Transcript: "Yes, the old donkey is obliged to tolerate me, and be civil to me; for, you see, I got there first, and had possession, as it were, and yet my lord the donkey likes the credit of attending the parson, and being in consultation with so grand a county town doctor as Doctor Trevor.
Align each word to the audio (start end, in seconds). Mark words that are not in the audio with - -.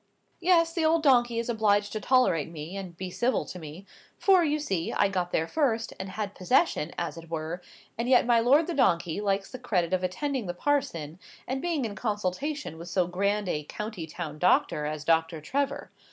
"Yes, 0.39 0.73
the 0.73 0.83
old 0.83 1.03
donkey 1.03 1.37
is 1.37 1.47
obliged 1.47 1.91
to 1.93 1.99
tolerate 2.01 2.49
me, 2.49 2.75
and 2.75 2.97
be 2.97 3.11
civil 3.11 3.45
to 3.45 3.59
me; 3.59 3.85
for, 4.17 4.43
you 4.43 4.57
see, 4.57 4.91
I 4.91 5.07
got 5.09 5.31
there 5.31 5.47
first, 5.47 5.93
and 5.99 6.09
had 6.09 6.33
possession, 6.33 6.91
as 6.97 7.17
it 7.19 7.29
were, 7.29 7.61
and 7.99 8.09
yet 8.09 8.25
my 8.25 8.39
lord 8.39 8.65
the 8.65 8.73
donkey 8.73 9.21
likes 9.21 9.51
the 9.51 9.59
credit 9.59 9.93
of 9.93 10.03
attending 10.03 10.47
the 10.47 10.55
parson, 10.55 11.19
and 11.47 11.61
being 11.61 11.85
in 11.85 11.93
consultation 11.93 12.79
with 12.79 12.89
so 12.89 13.05
grand 13.05 13.47
a 13.47 13.63
county 13.65 14.07
town 14.07 14.39
doctor 14.39 14.87
as 14.87 15.03
Doctor 15.05 15.39
Trevor. 15.39 15.91